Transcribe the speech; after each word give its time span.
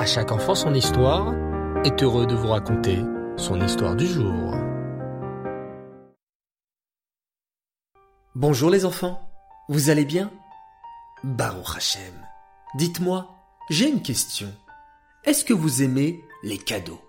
À 0.00 0.06
chaque 0.06 0.32
enfant 0.32 0.54
son 0.54 0.72
histoire 0.72 1.34
est 1.84 2.02
heureux 2.02 2.26
de 2.26 2.34
vous 2.34 2.48
raconter 2.48 3.04
son 3.36 3.60
histoire 3.60 3.94
du 3.94 4.06
jour. 4.06 4.54
Bonjour 8.34 8.70
les 8.70 8.86
enfants, 8.86 9.20
vous 9.68 9.90
allez 9.90 10.06
bien? 10.06 10.30
Baruch 11.22 11.76
Hashem, 11.76 12.14
dites-moi, 12.76 13.28
j'ai 13.68 13.90
une 13.90 14.00
question. 14.00 14.48
Est-ce 15.24 15.44
que 15.44 15.52
vous 15.52 15.82
aimez 15.82 16.18
les 16.44 16.56
cadeaux? 16.56 17.02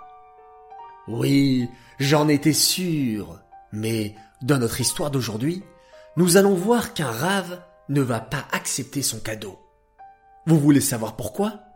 Oui, 1.08 1.70
j'en 1.98 2.28
étais 2.28 2.52
sûr. 2.52 3.40
Mais 3.72 4.16
dans 4.42 4.58
notre 4.58 4.82
histoire 4.82 5.12
d'aujourd'hui, 5.12 5.64
nous 6.18 6.36
allons 6.36 6.56
voir 6.56 6.94
qu'un 6.94 7.10
rave 7.10 7.62
ne 7.88 8.02
va 8.02 8.20
pas 8.20 8.44
accepter 8.52 9.02
son 9.02 9.22
cadeau. 9.22 9.58
Vous 10.46 10.60
voulez 10.60 10.82
savoir 10.82 11.16
pourquoi? 11.16 11.71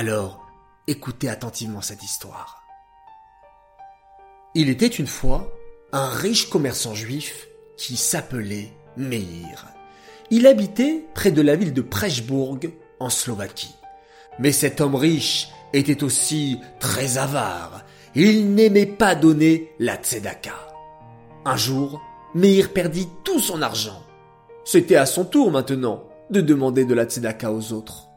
Alors, 0.00 0.40
écoutez 0.86 1.28
attentivement 1.28 1.82
cette 1.82 2.02
histoire. 2.02 2.62
Il 4.54 4.70
était 4.70 4.86
une 4.86 5.06
fois 5.06 5.52
un 5.92 6.08
riche 6.08 6.48
commerçant 6.48 6.94
juif 6.94 7.48
qui 7.76 7.98
s'appelait 7.98 8.72
Meir. 8.96 9.66
Il 10.30 10.46
habitait 10.46 11.04
près 11.12 11.30
de 11.30 11.42
la 11.42 11.54
ville 11.54 11.74
de 11.74 11.82
Prechbourg 11.82 12.60
en 12.98 13.10
Slovaquie. 13.10 13.74
Mais 14.38 14.52
cet 14.52 14.80
homme 14.80 14.94
riche 14.94 15.50
était 15.74 16.02
aussi 16.02 16.58
très 16.78 17.18
avare. 17.18 17.84
Il 18.14 18.54
n'aimait 18.54 18.86
pas 18.86 19.14
donner 19.14 19.70
la 19.78 19.96
tzedaka. 19.96 20.54
Un 21.44 21.58
jour, 21.58 22.00
Meir 22.34 22.72
perdit 22.72 23.10
tout 23.22 23.38
son 23.38 23.60
argent. 23.60 24.02
C'était 24.64 24.96
à 24.96 25.04
son 25.04 25.26
tour 25.26 25.50
maintenant 25.50 26.04
de 26.30 26.40
demander 26.40 26.86
de 26.86 26.94
la 26.94 27.04
tzedaka 27.04 27.52
aux 27.52 27.74
autres. 27.74 28.09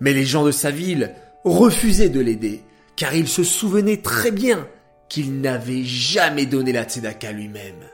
Mais 0.00 0.12
les 0.12 0.24
gens 0.24 0.44
de 0.44 0.50
sa 0.50 0.70
ville 0.70 1.14
refusaient 1.44 2.08
de 2.08 2.20
l'aider, 2.20 2.62
car 2.96 3.14
ils 3.14 3.28
se 3.28 3.44
souvenaient 3.44 4.02
très 4.02 4.30
bien 4.30 4.66
qu'il 5.08 5.40
n'avait 5.40 5.84
jamais 5.84 6.46
donné 6.46 6.72
la 6.72 6.84
tzedaka 6.84 7.32
lui-même. 7.32 7.84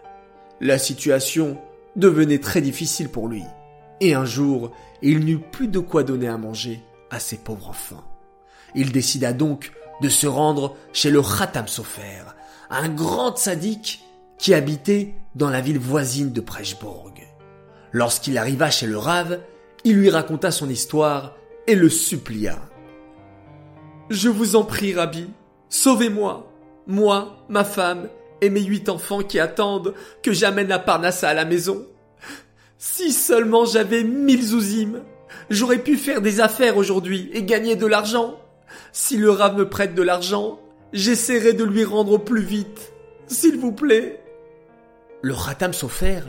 La 0.61 0.79
situation 0.79 1.59
devenait 1.97 2.39
très 2.39 2.61
difficile 2.61 3.09
pour 3.09 3.29
lui, 3.29 3.43
et 4.01 4.15
un 4.15 4.25
jour, 4.25 4.73
il 5.03 5.25
n'eut 5.25 5.39
plus 5.39 5.69
de 5.69 5.79
quoi 5.79 6.03
donner 6.03 6.29
à 6.29 6.39
manger 6.39 6.81
à 7.11 7.19
ses 7.19 7.37
pauvres 7.37 7.71
enfants. 7.71 8.05
Il 8.75 8.93
décida 8.93 9.33
donc 9.33 9.73
de 10.03 10.09
se 10.09 10.27
rendre 10.27 10.77
chez 10.93 11.11
le 11.11 11.23
Khatam 11.23 11.69
Sofer, 11.69 12.23
un 12.71 12.89
grand 12.89 13.37
sadique 13.37 14.05
qui 14.39 14.53
habitait 14.55 15.15
dans 15.35 15.51
la 15.51 15.61
ville 15.61 15.79
voisine 15.79 16.33
de 16.33 16.41
Prechbourg. 16.41 17.15
Lorsqu'il 17.93 18.37
arriva 18.37 18.71
chez 18.71 18.87
le 18.87 18.99
Rave, 18.99 19.41
il 19.85 19.97
lui 19.97 20.11
raconta 20.11 20.51
son 20.51 20.69
histoire 20.69 21.37
et 21.67 21.75
le 21.75 21.89
supplia. 21.89 22.59
Je 24.09 24.29
vous 24.29 24.57
en 24.57 24.65
prie, 24.65 24.95
Rabbi, 24.95 25.29
sauvez-moi, 25.69 26.53
moi, 26.87 27.45
ma 27.49 27.65
femme 27.65 28.09
et 28.41 28.51
mes 28.51 28.63
huit 28.63 28.89
enfants 28.89 29.23
qui 29.23 29.41
attendent 29.41 29.95
que 30.23 30.33
j'amène 30.33 30.69
la 30.69 30.79
Parnassa 30.79 31.29
à 31.29 31.35
la 31.35 31.45
maison. 31.45 31.87
Si 32.79 33.13
seulement 33.13 33.65
j'avais 33.65 34.05
mille 34.05 34.43
zouzim, 34.43 35.03
j'aurais 35.51 35.79
pu 35.79 35.97
faire 35.97 36.21
des 36.21 36.41
affaires 36.41 36.77
aujourd'hui 36.77 37.31
et 37.33 37.43
gagner 37.43 37.75
de 37.75 37.87
l'argent. 37.87 38.39
Si 38.93 39.17
le 39.17 39.31
Rav 39.31 39.57
me 39.57 39.69
prête 39.69 39.95
de 39.95 40.03
l'argent, 40.03 40.61
j'essaierai 40.93 41.53
de 41.53 41.65
lui 41.65 41.85
rendre 41.85 42.13
au 42.13 42.19
plus 42.19 42.43
vite. 42.43 42.93
S'il 43.27 43.59
vous 43.59 43.73
plaît. 43.73 44.23
Le 45.23 45.35
Khatam 45.35 45.73
Sofer 45.73 46.21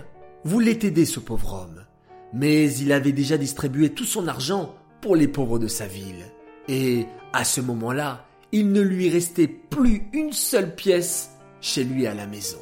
voulait 0.43 0.79
aider 0.81 1.05
ce 1.05 1.19
pauvre 1.19 1.53
homme, 1.53 1.85
mais 2.33 2.71
il 2.73 2.91
avait 2.91 3.11
déjà 3.11 3.37
distribué 3.37 3.89
tout 3.89 4.05
son 4.05 4.27
argent 4.27 4.73
pour 5.01 5.15
les 5.15 5.27
pauvres 5.27 5.59
de 5.59 5.67
sa 5.67 5.87
ville. 5.87 6.25
Et 6.67 7.05
à 7.33 7.43
ce 7.43 7.61
moment-là, 7.61 8.25
il 8.51 8.71
ne 8.71 8.81
lui 8.81 9.09
restait 9.09 9.47
plus 9.47 10.09
une 10.13 10.33
seule 10.33 10.75
pièce 10.75 11.31
chez 11.61 11.83
lui 11.83 12.07
à 12.07 12.13
la 12.13 12.27
maison. 12.27 12.57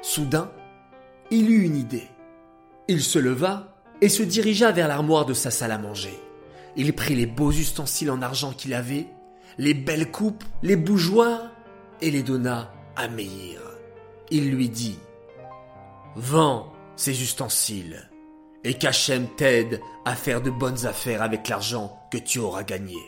Soudain, 0.00 0.50
il 1.30 1.50
eut 1.50 1.64
une 1.64 1.76
idée. 1.76 2.08
Il 2.88 3.02
se 3.02 3.18
leva 3.18 3.76
et 4.00 4.08
se 4.08 4.22
dirigea 4.22 4.72
vers 4.72 4.88
l'armoire 4.88 5.26
de 5.26 5.34
sa 5.34 5.50
salle 5.50 5.72
à 5.72 5.78
manger. 5.78 6.18
Il 6.76 6.92
prit 6.94 7.14
les 7.14 7.26
beaux 7.26 7.52
ustensiles 7.52 8.10
en 8.10 8.22
argent 8.22 8.52
qu'il 8.52 8.74
avait, 8.74 9.06
les 9.58 9.74
belles 9.74 10.10
coupes, 10.10 10.44
les 10.62 10.76
bougeoirs, 10.76 11.52
et 12.02 12.10
les 12.10 12.22
donna 12.22 12.72
à 12.96 13.08
Meir. 13.08 13.60
Il 14.30 14.50
lui 14.50 14.68
dit 14.68 14.98
Vends 16.16 16.72
ces 16.96 17.22
ustensiles, 17.22 18.10
et 18.64 18.74
qu'Hachem 18.74 19.26
t'aide 19.36 19.80
à 20.04 20.14
faire 20.14 20.40
de 20.40 20.50
bonnes 20.50 20.86
affaires 20.86 21.22
avec 21.22 21.48
l'argent 21.48 21.98
que 22.10 22.18
tu 22.18 22.38
auras 22.38 22.62
gagné. 22.62 22.98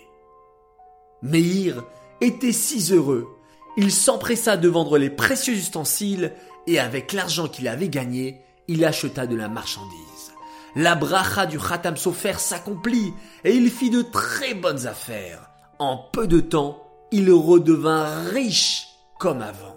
Meir 1.22 1.84
était 2.20 2.52
si 2.52 2.92
heureux, 2.92 3.28
il 3.76 3.90
s'empressa 3.90 4.56
de 4.56 4.68
vendre 4.68 4.98
les 4.98 5.10
précieux 5.10 5.54
ustensiles, 5.54 6.32
et 6.66 6.78
avec 6.78 7.12
l'argent 7.12 7.48
qu'il 7.48 7.68
avait 7.68 7.88
gagné, 7.88 8.40
il 8.68 8.84
acheta 8.84 9.26
de 9.26 9.36
la 9.36 9.48
marchandise. 9.48 10.32
La 10.76 10.94
bracha 10.94 11.46
du 11.46 11.58
Khatam 11.58 11.96
Sofer 11.96 12.38
s'accomplit, 12.38 13.12
et 13.44 13.52
il 13.52 13.70
fit 13.70 13.90
de 13.90 14.02
très 14.02 14.54
bonnes 14.54 14.86
affaires. 14.86 15.50
En 15.78 15.96
peu 16.12 16.26
de 16.26 16.40
temps, 16.40 16.82
il 17.10 17.30
redevint 17.32 18.22
riche 18.30 18.88
comme 19.18 19.42
avant. 19.42 19.73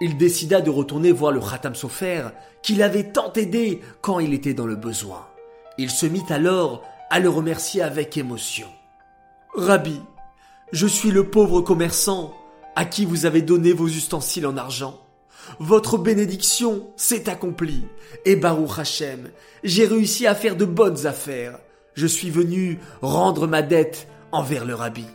Il 0.00 0.16
décida 0.16 0.60
de 0.60 0.70
retourner 0.70 1.12
voir 1.12 1.32
le 1.32 1.40
Khatam 1.40 1.74
Sofer, 1.74 2.28
qu'il 2.62 2.82
avait 2.82 3.12
tant 3.12 3.32
aidé 3.32 3.80
quand 4.00 4.20
il 4.20 4.32
était 4.32 4.54
dans 4.54 4.66
le 4.66 4.76
besoin. 4.76 5.26
Il 5.76 5.90
se 5.90 6.06
mit 6.06 6.24
alors 6.28 6.82
à 7.10 7.20
le 7.20 7.28
remercier 7.28 7.82
avec 7.82 8.16
émotion. 8.16 8.68
Rabbi, 9.54 10.00
je 10.72 10.86
suis 10.86 11.10
le 11.10 11.30
pauvre 11.30 11.60
commerçant 11.60 12.34
à 12.76 12.84
qui 12.84 13.04
vous 13.04 13.26
avez 13.26 13.42
donné 13.42 13.72
vos 13.72 13.88
ustensiles 13.88 14.46
en 14.46 14.56
argent. 14.56 15.00
Votre 15.58 15.98
bénédiction 15.98 16.90
s'est 16.96 17.28
accomplie, 17.28 17.86
et 18.24 18.36
Baruch 18.36 18.78
Hashem, 18.78 19.30
j'ai 19.64 19.86
réussi 19.86 20.26
à 20.26 20.34
faire 20.34 20.56
de 20.56 20.64
bonnes 20.64 21.06
affaires. 21.06 21.58
Je 21.94 22.06
suis 22.06 22.30
venu 22.30 22.78
rendre 23.02 23.46
ma 23.46 23.62
dette 23.62 24.08
envers 24.30 24.64
le 24.64 24.74
rabbi. 24.74 25.06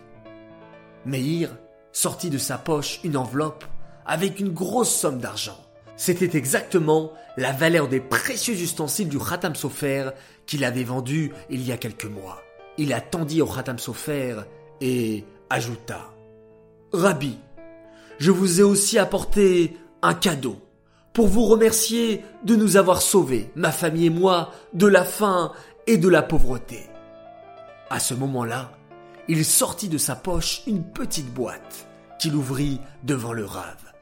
Meir 1.05 1.55
sortit 1.91 2.29
de 2.29 2.37
sa 2.37 2.57
poche 2.57 2.99
une 3.03 3.15
enveloppe 3.15 3.63
avec 4.05 4.39
une 4.39 4.53
grosse 4.53 4.93
somme 4.93 5.19
d'argent. 5.19 5.57
C'était 5.95 6.37
exactement 6.37 7.11
la 7.37 7.51
valeur 7.51 7.87
des 7.87 7.99
précieux 7.99 8.55
ustensiles 8.55 9.09
du 9.09 9.19
Khatam 9.19 9.55
Sofer 9.55 10.09
qu'il 10.45 10.63
avait 10.63 10.83
vendu 10.83 11.31
il 11.49 11.65
y 11.65 11.71
a 11.71 11.77
quelques 11.77 12.05
mois. 12.05 12.41
Il 12.77 12.93
attendit 12.93 13.41
au 13.41 13.47
Khatam 13.47 13.79
Sofer 13.79 14.41
et 14.81 15.23
ajouta 15.49 16.13
Rabbi, 16.91 17.37
je 18.19 18.31
vous 18.31 18.59
ai 18.59 18.63
aussi 18.63 18.99
apporté 18.99 19.77
un 20.01 20.13
cadeau 20.13 20.57
pour 21.13 21.27
vous 21.27 21.45
remercier 21.45 22.23
de 22.43 22.55
nous 22.55 22.77
avoir 22.77 23.01
sauvés, 23.01 23.51
ma 23.55 23.71
famille 23.71 24.07
et 24.07 24.11
moi, 24.11 24.51
de 24.73 24.87
la 24.87 25.03
faim 25.03 25.51
et 25.87 25.97
de 25.97 26.09
la 26.09 26.21
pauvreté. 26.21 26.89
À 27.89 27.99
ce 27.99 28.13
moment-là, 28.13 28.71
il 29.27 29.45
sortit 29.45 29.89
de 29.89 29.97
sa 29.97 30.15
poche 30.15 30.63
une 30.67 30.83
petite 30.83 31.33
boîte 31.33 31.87
qu'il 32.19 32.35
ouvrit 32.35 32.79
devant 33.03 33.33
le 33.33 33.45
rave. 33.45 33.92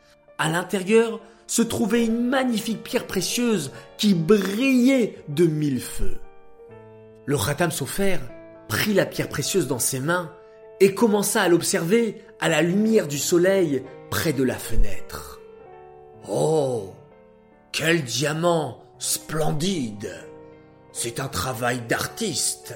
À 0.42 0.50
l'intérieur 0.50 1.20
se 1.46 1.62
trouvait 1.62 2.04
une 2.04 2.28
magnifique 2.28 2.82
pierre 2.82 3.06
précieuse 3.06 3.72
qui 4.00 4.16
brillait 4.16 5.24
de 5.28 5.46
mille 5.46 5.80
feux. 5.80 6.18
Le 7.28 7.38
Khatam 7.38 7.70
Sofer 7.70 8.18
prit 8.68 8.96
la 8.96 9.06
pierre 9.06 9.30
précieuse 9.30 9.68
dans 9.68 9.78
ses 9.78 10.00
mains 10.00 10.34
et 10.80 10.96
commença 10.96 11.44
à 11.44 11.48
l'observer 11.48 12.24
à 12.40 12.50
la 12.50 12.64
lumière 12.64 13.08
du 13.08 13.20
soleil 13.20 13.84
près 14.10 14.34
de 14.34 14.42
la 14.42 14.56
fenêtre. 14.56 15.40
Oh 16.28 16.92
Quel 17.72 18.04
diamant 18.04 18.84
splendide 18.98 20.12
C'est 20.92 21.20
un 21.20 21.28
travail 21.28 21.82
d'artiste. 21.82 22.74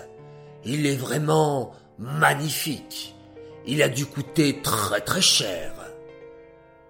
Il 0.65 0.85
est 0.85 0.97
vraiment 0.97 1.71
magnifique. 1.97 3.15
Il 3.65 3.81
a 3.81 3.89
dû 3.89 4.05
coûter 4.05 4.61
très 4.61 5.01
très 5.01 5.21
cher. 5.21 5.73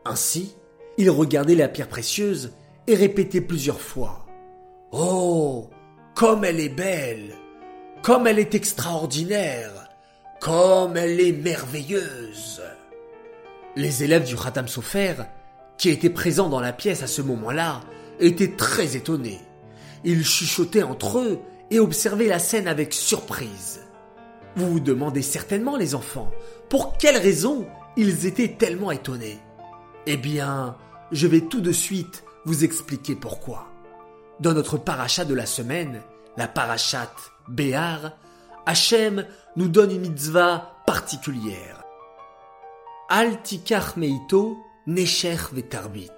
Ainsi, 0.04 0.54
il 0.98 1.10
regardait 1.10 1.56
la 1.56 1.68
pierre 1.68 1.88
précieuse 1.88 2.54
et 2.88 2.96
répétait 2.96 3.42
plusieurs 3.42 3.82
fois. 3.82 4.26
Oh 4.92 5.70
Comme 6.14 6.44
elle 6.44 6.60
est 6.60 6.70
belle 6.70 7.36
Comme 8.02 8.28
elle 8.28 8.40
est 8.40 8.56
extraordinaire 8.56 9.90
Comme 10.40 10.96
elle 10.96 11.20
est 11.20 11.32
merveilleuse 11.34 12.62
Les 13.76 14.04
élèves 14.04 14.26
du 14.26 14.36
Khatam 14.36 14.68
Sofer 14.68 15.16
qui 15.78 15.90
étaient 15.90 16.10
présents 16.10 16.50
dans 16.50 16.60
la 16.60 16.74
pièce 16.74 17.04
à 17.04 17.08
ce 17.08 17.22
moment-là, 17.22 17.82
étaient 18.20 18.56
très 18.56 18.96
étonnés. 18.96 19.42
Ils 20.04 20.24
chuchotaient 20.24 20.84
entre 20.84 21.20
eux 21.20 21.40
et 21.72 21.80
observaient 21.80 22.28
la 22.28 22.40
scène 22.40 22.68
avec 22.68 22.94
surprise. 22.94 23.82
Vous 24.56 24.72
vous 24.72 24.80
demandez 24.80 25.22
certainement, 25.22 25.76
les 25.76 25.96
enfants, 25.96 26.32
pour 26.70 26.98
quelle 26.98 27.18
raison 27.18 27.66
ils 27.98 28.26
étaient 28.26 28.56
tellement 28.58 28.92
étonnés. 28.92 29.40
Eh 30.08 30.18
bien, 30.18 30.76
je 31.12 31.26
vais 31.26 31.42
tout 31.42 31.62
de 31.62 31.72
suite 31.72 32.24
vous 32.46 32.64
expliquer 32.64 33.16
pourquoi. 33.16 33.68
Dans 34.40 34.54
notre 34.54 34.78
paracha 34.78 35.26
de 35.26 35.34
la 35.34 35.48
semaine, 35.48 36.02
la 36.38 36.48
parachat 36.48 37.12
Béar, 37.48 38.12
Hachem 38.66 39.26
nous 39.56 39.68
donne 39.68 39.92
une 39.92 40.02
mitzvah 40.02 40.82
particulière. 40.86 41.84
Altikar 43.10 43.98
meito 43.98 44.58
necher 44.86 45.38
vetarbit. 45.54 46.12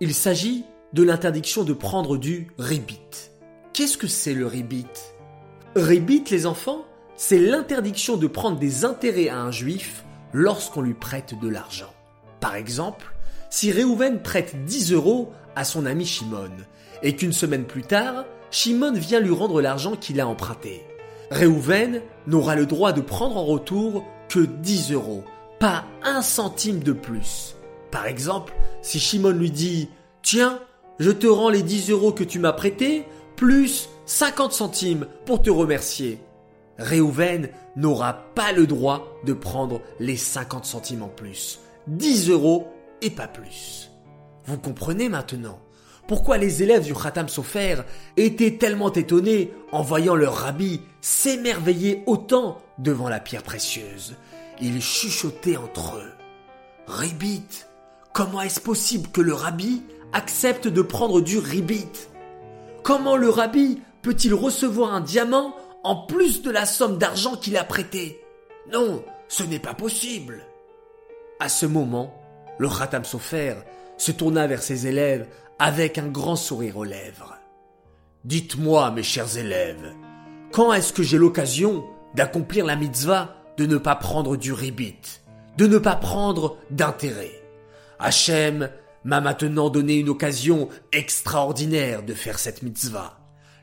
Il 0.00 0.14
s'agit 0.14 0.64
de 0.92 1.02
l'interdiction 1.02 1.64
de 1.64 1.74
prendre 1.74 2.16
du 2.16 2.50
ribit. 2.58 3.30
Qu'est-ce 3.74 3.98
que 3.98 4.06
c'est 4.06 4.34
le 4.34 4.46
ribit? 4.46 4.86
Ribit, 5.76 6.24
les 6.30 6.46
enfants, 6.46 6.84
c'est 7.16 7.38
l'interdiction 7.38 8.16
de 8.16 8.26
prendre 8.26 8.58
des 8.58 8.84
intérêts 8.84 9.28
à 9.28 9.40
un 9.40 9.50
juif 9.50 10.04
lorsqu'on 10.32 10.80
lui 10.80 10.94
prête 10.94 11.38
de 11.38 11.48
l'argent. 11.48 11.92
Par 12.40 12.56
exemple, 12.56 13.12
si 13.50 13.70
Réhouven 13.70 14.20
prête 14.20 14.64
10 14.64 14.92
euros 14.92 15.32
à 15.56 15.64
son 15.64 15.86
ami 15.86 16.06
Shimon, 16.06 16.50
et 17.02 17.16
qu'une 17.16 17.32
semaine 17.32 17.64
plus 17.64 17.82
tard, 17.82 18.24
Shimon 18.50 18.92
vient 18.92 19.20
lui 19.20 19.34
rendre 19.34 19.60
l'argent 19.60 19.96
qu'il 19.96 20.20
a 20.20 20.26
emprunté. 20.26 20.84
Réhouven 21.30 22.02
n'aura 22.26 22.56
le 22.56 22.66
droit 22.66 22.92
de 22.92 23.00
prendre 23.00 23.36
en 23.36 23.44
retour 23.44 24.04
que 24.28 24.40
10 24.40 24.92
euros, 24.92 25.24
pas 25.58 25.84
un 26.02 26.22
centime 26.22 26.80
de 26.80 26.92
plus. 26.92 27.56
Par 27.90 28.06
exemple, 28.06 28.52
si 28.82 28.98
Shimon 28.98 29.30
lui 29.30 29.50
dit 29.50 29.88
Tiens, 30.22 30.60
je 30.98 31.10
te 31.10 31.26
rends 31.26 31.50
les 31.50 31.62
10 31.62 31.90
euros 31.90 32.12
que 32.12 32.24
tu 32.24 32.38
m'as 32.38 32.52
prêtés, 32.52 33.06
plus 33.36 33.88
50 34.06 34.52
centimes 34.52 35.06
pour 35.24 35.42
te 35.42 35.50
remercier. 35.50 36.18
Réhouven 36.78 37.48
n'aura 37.76 38.14
pas 38.34 38.52
le 38.52 38.66
droit 38.66 39.16
de 39.24 39.32
prendre 39.32 39.80
les 39.98 40.16
50 40.16 40.64
centimes 40.64 41.02
en 41.02 41.08
plus. 41.08 41.60
10 41.90 42.30
euros 42.30 42.68
et 43.02 43.10
pas 43.10 43.28
plus. 43.28 43.90
Vous 44.46 44.58
comprenez 44.58 45.08
maintenant 45.08 45.58
pourquoi 46.06 46.38
les 46.38 46.64
élèves 46.64 46.84
du 46.84 46.92
Khatam 46.92 47.28
Sofer 47.28 47.82
étaient 48.16 48.56
tellement 48.56 48.92
étonnés 48.92 49.52
en 49.70 49.82
voyant 49.82 50.16
leur 50.16 50.34
rabbi 50.34 50.80
s'émerveiller 51.00 52.02
autant 52.06 52.58
devant 52.78 53.08
la 53.08 53.20
pierre 53.20 53.44
précieuse. 53.44 54.16
Ils 54.60 54.82
chuchotaient 54.82 55.56
entre 55.56 55.98
eux. 55.98 56.12
Ribit, 56.88 57.64
comment 58.12 58.40
est-ce 58.40 58.60
possible 58.60 59.08
que 59.10 59.20
le 59.20 59.34
rabbi 59.34 59.84
accepte 60.12 60.66
de 60.66 60.82
prendre 60.82 61.20
du 61.20 61.38
ribit? 61.38 61.86
Comment 62.82 63.16
le 63.16 63.30
rabbi 63.30 63.80
peut-il 64.02 64.34
recevoir 64.34 64.92
un 64.92 65.00
diamant 65.00 65.54
en 65.84 65.94
plus 65.94 66.42
de 66.42 66.50
la 66.50 66.66
somme 66.66 66.98
d'argent 66.98 67.36
qu'il 67.36 67.56
a 67.56 67.62
prêté? 67.62 68.20
Non, 68.72 69.04
ce 69.28 69.44
n'est 69.44 69.60
pas 69.60 69.74
possible. 69.74 70.44
À 71.40 71.48
ce 71.48 71.64
moment, 71.64 72.14
le 72.58 72.68
Khatam 72.68 73.02
Sofer 73.04 73.54
se 73.96 74.12
tourna 74.12 74.46
vers 74.46 74.62
ses 74.62 74.86
élèves 74.86 75.26
avec 75.58 75.96
un 75.96 76.08
grand 76.08 76.36
sourire 76.36 76.76
aux 76.76 76.84
lèvres. 76.84 77.38
Dites-moi, 78.26 78.90
mes 78.90 79.02
chers 79.02 79.38
élèves, 79.38 79.94
quand 80.52 80.74
est-ce 80.74 80.92
que 80.92 81.02
j'ai 81.02 81.16
l'occasion 81.16 81.86
d'accomplir 82.14 82.66
la 82.66 82.76
mitzvah 82.76 83.36
de 83.56 83.64
ne 83.64 83.78
pas 83.78 83.96
prendre 83.96 84.36
du 84.36 84.52
ribit, 84.52 85.00
de 85.56 85.66
ne 85.66 85.78
pas 85.78 85.96
prendre 85.96 86.58
d'intérêt? 86.70 87.42
Hachem 87.98 88.68
m'a 89.04 89.22
maintenant 89.22 89.70
donné 89.70 89.94
une 89.94 90.10
occasion 90.10 90.68
extraordinaire 90.92 92.02
de 92.02 92.12
faire 92.12 92.38
cette 92.38 92.62
mitzvah. 92.62 93.18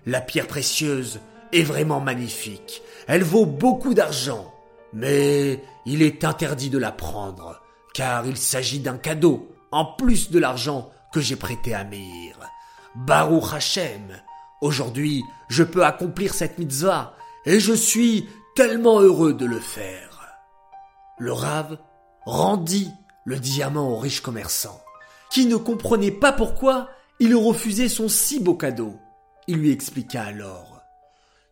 La 0.07 0.21
pierre 0.21 0.47
précieuse 0.47 1.19
est 1.53 1.61
vraiment 1.61 1.99
magnifique. 1.99 2.81
Elle 3.05 3.23
vaut 3.23 3.45
beaucoup 3.45 3.93
d'argent. 3.93 4.51
Mais 4.93 5.61
il 5.85 6.01
est 6.01 6.23
interdit 6.23 6.69
de 6.69 6.77
la 6.77 6.91
prendre, 6.91 7.61
car 7.97 8.27
il 8.27 8.37
s'agit 8.37 8.79
d'un 8.79 8.99
cadeau, 8.99 9.49
en 9.71 9.83
plus 9.83 10.29
de 10.29 10.37
l'argent 10.37 10.91
que 11.11 11.19
j'ai 11.19 11.35
prêté 11.35 11.73
à 11.73 11.83
Meir. 11.83 12.37
Baruch 12.93 13.53
Hashem, 13.53 14.21
aujourd'hui 14.61 15.23
je 15.49 15.63
peux 15.63 15.83
accomplir 15.83 16.35
cette 16.35 16.59
mitzvah 16.59 17.15
et 17.47 17.59
je 17.59 17.73
suis 17.73 18.29
tellement 18.55 18.99
heureux 18.99 19.33
de 19.33 19.47
le 19.47 19.59
faire. 19.59 20.27
Le 21.17 21.33
Rav 21.33 21.79
rendit 22.23 22.91
le 23.25 23.39
diamant 23.39 23.89
au 23.89 23.97
riche 23.97 24.21
commerçant, 24.21 24.79
qui 25.31 25.47
ne 25.47 25.55
comprenait 25.55 26.11
pas 26.11 26.31
pourquoi 26.31 26.89
il 27.19 27.35
refusait 27.35 27.89
son 27.89 28.09
si 28.09 28.39
beau 28.39 28.53
cadeau. 28.53 28.93
Il 29.47 29.57
lui 29.57 29.71
expliqua 29.71 30.21
alors 30.21 30.81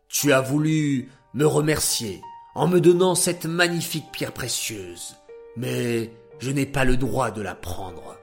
Tu 0.10 0.32
as 0.32 0.42
voulu 0.42 1.10
me 1.34 1.48
remercier 1.48 2.22
en 2.54 2.68
me 2.68 2.80
donnant 2.80 3.16
cette 3.16 3.46
magnifique 3.48 4.12
pierre 4.12 4.32
précieuse, 4.32 5.16
mais 5.58 6.12
je 6.40 6.52
n'ai 6.52 6.66
pas 6.66 6.86
le 6.86 6.98
droit 6.98 7.32
de 7.32 7.42
la 7.42 7.56
prendre 7.56 8.16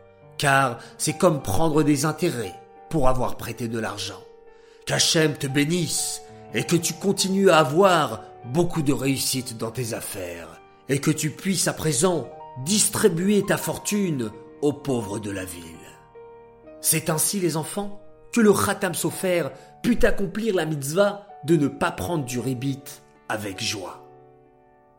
car 0.42 0.78
c'est 0.98 1.16
comme 1.16 1.40
prendre 1.40 1.84
des 1.84 2.04
intérêts 2.04 2.56
pour 2.90 3.08
avoir 3.08 3.36
prêté 3.36 3.68
de 3.68 3.78
l'argent. 3.78 4.20
Qu'Hachem 4.86 5.34
te 5.34 5.46
bénisse 5.46 6.20
et 6.52 6.64
que 6.64 6.74
tu 6.74 6.94
continues 6.94 7.50
à 7.50 7.58
avoir 7.58 8.24
beaucoup 8.46 8.82
de 8.82 8.92
réussite 8.92 9.56
dans 9.56 9.70
tes 9.70 9.94
affaires 9.94 10.60
et 10.88 10.98
que 10.98 11.12
tu 11.12 11.30
puisses 11.30 11.68
à 11.68 11.72
présent 11.72 12.28
distribuer 12.64 13.44
ta 13.46 13.56
fortune 13.56 14.32
aux 14.62 14.72
pauvres 14.72 15.20
de 15.20 15.30
la 15.30 15.44
ville. 15.44 15.62
C'est 16.80 17.08
ainsi, 17.08 17.38
les 17.38 17.56
enfants, 17.56 18.02
que 18.32 18.40
le 18.40 18.52
Khatam 18.52 18.94
Sofer 18.94 19.44
put 19.84 20.04
accomplir 20.04 20.56
la 20.56 20.66
mitzvah 20.66 21.24
de 21.44 21.54
ne 21.54 21.68
pas 21.68 21.92
prendre 21.92 22.24
du 22.24 22.40
ribit 22.40 22.82
avec 23.28 23.62
joie. 23.62 24.04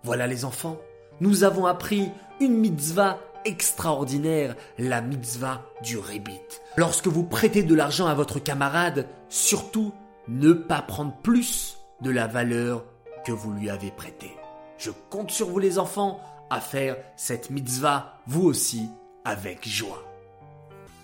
Voilà 0.03 0.25
les 0.25 0.45
enfants, 0.45 0.77
nous 1.23 1.45
avons 1.45 1.65
appris 1.65 2.11
une 2.41 2.57
mitzvah 2.57 3.17
extraordinaire, 3.45 4.57
la 4.77 4.99
mitzvah 4.99 5.61
du 5.81 5.97
rébit. 5.97 6.41
Lorsque 6.75 7.07
vous 7.07 7.23
prêtez 7.23 7.63
de 7.63 7.73
l'argent 7.73 8.07
à 8.07 8.13
votre 8.13 8.39
camarade, 8.39 9.07
surtout 9.29 9.93
ne 10.27 10.51
pas 10.51 10.81
prendre 10.81 11.15
plus 11.23 11.77
de 12.01 12.11
la 12.11 12.27
valeur 12.27 12.83
que 13.25 13.31
vous 13.31 13.53
lui 13.53 13.69
avez 13.69 13.89
prêtée. 13.89 14.35
Je 14.77 14.91
compte 15.09 15.31
sur 15.31 15.47
vous 15.47 15.59
les 15.59 15.79
enfants 15.79 16.19
à 16.49 16.59
faire 16.59 16.97
cette 17.15 17.51
mitzvah 17.51 18.17
vous 18.27 18.43
aussi 18.43 18.89
avec 19.23 19.65
joie. 19.65 20.03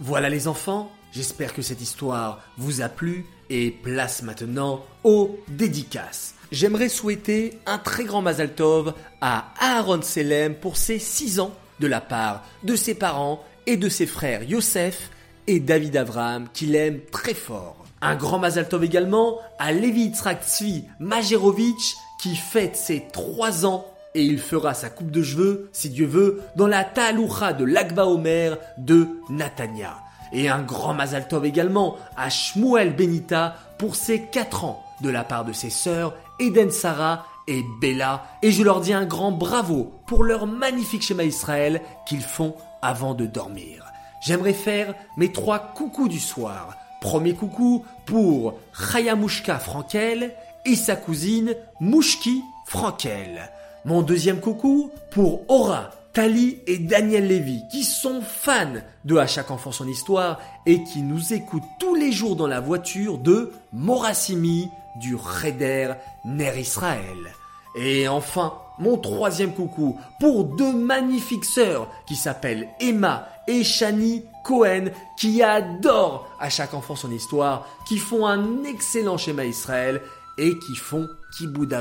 Voilà 0.02 0.30
les 0.30 0.50
enfants, 0.50 0.92
j'espère 1.12 1.54
que 1.54 1.62
cette 1.62 1.82
histoire 1.82 2.42
vous 2.58 2.82
a 2.82 2.90
plu 2.90 3.26
et 3.50 3.72
place 3.72 4.22
maintenant 4.24 4.86
aux 5.04 5.40
dédicaces. 5.48 6.36
J'aimerais 6.52 6.90
souhaiter 6.90 7.60
un 7.66 7.78
très 7.78 8.06
grand 8.06 8.22
Mazal 8.22 8.54
Tov 8.54 8.94
à 9.22 9.54
Aaron 9.60 10.02
Selem 10.02 10.56
pour 10.56 10.78
ses 10.78 11.00
6 11.00 11.40
ans 11.40 11.54
de 11.80 11.88
la 11.88 12.02
part 12.02 12.44
de 12.64 12.76
ses 12.76 12.96
parents 12.96 13.44
et 13.68 13.78
de 13.78 13.90
ses 13.90 14.08
frères 14.08 14.44
Yosef 14.44 15.12
et 15.48 15.60
David 15.60 15.98
Avram 15.98 16.48
qu'il 16.54 16.76
aime 16.76 17.02
très 17.12 17.34
fort. 17.34 17.86
Un 18.02 18.16
grand 18.16 18.40
Mazal 18.40 18.68
Tov 18.68 18.84
également 18.84 19.38
à 19.60 19.72
Levi 19.72 20.12
Tzvi 20.14 20.86
Majerovitch 21.00 21.96
qui 22.22 22.36
fête 22.36 22.76
ses 22.76 23.06
3 23.12 23.66
ans 23.66 23.86
et 24.16 24.24
il 24.24 24.40
fera 24.40 24.74
sa 24.74 24.90
coupe 24.90 25.12
de 25.12 25.22
cheveux, 25.22 25.70
si 25.72 25.90
Dieu 25.90 26.08
veut, 26.08 26.42
dans 26.56 26.68
la 26.68 26.84
Taloucha 26.84 27.54
de 27.54 27.64
l'Akba 27.64 28.06
Omer 28.06 28.58
de 28.78 29.08
Natania. 29.30 29.98
Et 30.32 30.50
un 30.50 30.62
grand 30.62 30.94
Mazal 30.94 31.28
Tov 31.28 31.46
également 31.46 31.96
à 32.18 32.30
Shmuel 32.30 32.96
Benita 32.96 33.56
pour 33.78 33.96
ses 33.96 34.22
4 34.22 34.66
ans 34.66 34.84
de 35.02 35.10
la 35.10 35.24
part 35.24 35.46
de 35.46 35.54
ses 35.54 35.70
sœurs 35.70 36.14
Eden 36.40 36.72
Sarah 36.72 37.26
et 37.48 37.64
Bella, 37.82 38.26
et 38.44 38.52
je 38.52 38.64
leur 38.64 38.80
dis 38.80 38.94
un 38.94 39.06
grand 39.06 39.32
bravo 39.32 39.92
pour 40.06 40.24
leur 40.24 40.46
magnifique 40.46 41.02
schéma 41.02 41.24
Israël 41.24 41.82
qu'ils 42.06 42.22
font 42.22 42.56
avant 42.82 43.16
de 43.16 43.26
dormir. 43.26 43.86
J'aimerais 44.22 44.54
faire 44.54 44.94
mes 45.18 45.32
trois 45.32 45.60
coucous 45.60 46.08
du 46.08 46.20
soir. 46.20 46.76
Premier 47.02 47.34
coucou 47.34 47.86
pour 48.06 48.60
Chayamushka 48.74 49.58
Frankel 49.58 50.36
et 50.66 50.76
sa 50.76 50.96
cousine 50.96 51.56
Mouchki 51.80 52.44
Frankel. 52.66 53.50
Mon 53.86 54.02
deuxième 54.02 54.42
coucou 54.42 54.92
pour 55.10 55.50
Aura, 55.50 55.90
Tali 56.20 56.60
et 56.68 56.80
Daniel 56.80 57.30
Levy 57.30 57.64
qui 57.72 57.86
sont 57.86 58.20
fans 58.20 58.82
de 59.06 59.16
À 59.16 59.26
chaque 59.26 59.52
enfant 59.52 59.72
son 59.72 59.88
histoire 59.88 60.38
et 60.66 60.84
qui 60.84 61.02
nous 61.02 61.32
écoutent 61.32 61.64
tous 61.80 61.96
les 61.96 62.12
jours 62.12 62.36
dans 62.36 62.46
la 62.46 62.60
voiture 62.60 63.18
de 63.18 63.54
Morassimi 63.72 64.68
du 64.98 65.16
Reder 65.16 65.94
Ner 66.26 66.60
Israël. 66.60 67.34
Et 67.74 68.10
enfin, 68.10 68.54
mon 68.80 68.98
troisième 68.98 69.54
coucou 69.54 69.98
pour 70.20 70.44
deux 70.44 70.74
magnifiques 70.74 71.46
sœurs 71.46 71.88
qui 72.06 72.18
s'appellent 72.18 72.68
Emma 72.82 73.30
et 73.48 73.64
Shani 73.64 74.26
Cohen 74.44 74.90
qui 75.18 75.42
adorent 75.42 76.28
à 76.42 76.50
chaque 76.50 76.74
enfant 76.74 76.98
son 76.98 77.12
histoire, 77.12 77.66
qui 77.88 77.98
font 77.98 78.28
un 78.28 78.66
excellent 78.66 79.18
schéma 79.18 79.46
Israël 79.46 80.02
et 80.40 80.58
qui 80.58 80.76
font 80.76 81.10
Kiboud 81.38 81.74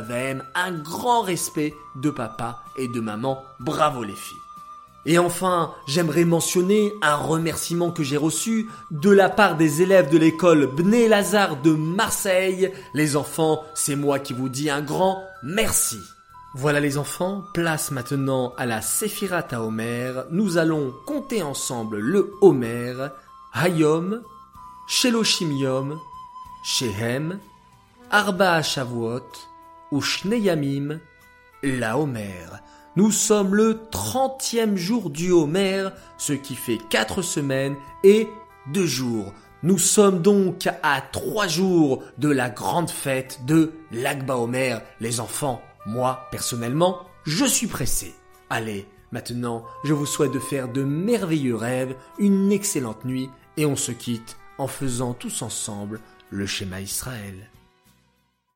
un 0.54 0.72
grand 0.72 1.22
respect 1.22 1.74
de 1.96 2.10
papa 2.10 2.62
et 2.76 2.88
de 2.88 3.00
maman. 3.00 3.42
Bravo 3.60 4.02
les 4.02 4.14
filles. 4.14 4.36
Et 5.06 5.18
enfin, 5.18 5.72
j'aimerais 5.86 6.24
mentionner 6.24 6.92
un 7.00 7.16
remerciement 7.16 7.92
que 7.92 8.02
j'ai 8.02 8.16
reçu 8.16 8.68
de 8.90 9.10
la 9.10 9.30
part 9.30 9.56
des 9.56 9.80
élèves 9.80 10.10
de 10.10 10.18
l'école 10.18 10.66
Bné 10.66 11.08
Lazare 11.08 11.62
de 11.62 11.70
Marseille. 11.70 12.72
Les 12.92 13.16
enfants, 13.16 13.62
c'est 13.74 13.96
moi 13.96 14.18
qui 14.18 14.34
vous 14.34 14.48
dis 14.48 14.68
un 14.68 14.82
grand 14.82 15.22
merci. 15.42 15.98
Voilà 16.54 16.80
les 16.80 16.98
enfants, 16.98 17.44
place 17.54 17.90
maintenant 17.90 18.52
à 18.58 18.66
la 18.66 18.82
Séphirat 18.82 19.46
à 19.52 19.62
Homer. 19.62 20.12
Nous 20.30 20.58
allons 20.58 20.92
compter 21.06 21.42
ensemble 21.42 21.98
le 21.98 22.34
Homer, 22.40 22.94
Hayom, 23.54 24.22
Sheloshim 24.88 25.98
Shehem, 26.64 27.38
Arba 28.10 28.62
Shavuot, 28.62 29.32
ou 29.92 30.00
Shneyamim, 30.00 30.98
la 31.62 31.98
Homer. 31.98 32.46
Nous 32.96 33.10
sommes 33.10 33.54
le 33.54 33.82
trentième 33.90 34.78
jour 34.78 35.10
du 35.10 35.30
Homer, 35.30 35.90
ce 36.16 36.32
qui 36.32 36.54
fait 36.54 36.78
quatre 36.88 37.20
semaines 37.20 37.76
et 38.04 38.26
deux 38.72 38.86
jours. 38.86 39.34
Nous 39.62 39.76
sommes 39.76 40.22
donc 40.22 40.68
à 40.82 41.02
trois 41.02 41.48
jours 41.48 42.02
de 42.16 42.30
la 42.30 42.48
grande 42.48 42.88
fête 42.88 43.44
de 43.44 43.72
l'Agba 43.92 44.38
Homer. 44.38 44.78
Les 45.00 45.20
enfants, 45.20 45.60
moi, 45.84 46.28
personnellement, 46.30 47.00
je 47.24 47.44
suis 47.44 47.66
pressé. 47.66 48.14
Allez, 48.48 48.86
maintenant, 49.12 49.64
je 49.84 49.92
vous 49.92 50.06
souhaite 50.06 50.32
de 50.32 50.38
faire 50.38 50.68
de 50.68 50.82
merveilleux 50.82 51.56
rêves, 51.56 51.94
une 52.18 52.52
excellente 52.52 53.04
nuit, 53.04 53.28
et 53.58 53.66
on 53.66 53.76
se 53.76 53.92
quitte 53.92 54.38
en 54.56 54.66
faisant 54.66 55.12
tous 55.12 55.42
ensemble 55.42 56.00
le 56.30 56.46
schéma 56.46 56.80
Israël. 56.80 57.50